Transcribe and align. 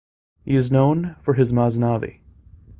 He 0.43 0.55
is 0.55 0.71
known 0.71 1.15
for 1.21 1.35
his 1.35 1.53
"masnavi". 1.53 2.21